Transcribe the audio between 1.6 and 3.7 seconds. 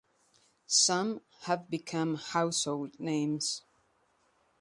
become household names.